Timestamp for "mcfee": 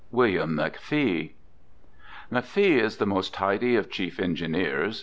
0.55-1.33